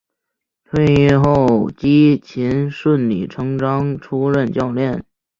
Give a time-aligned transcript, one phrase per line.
[0.63, 5.05] 退役后基瑾顺理成章出任教练。